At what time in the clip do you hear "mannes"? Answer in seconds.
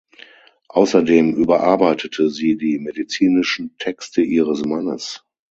4.65-5.23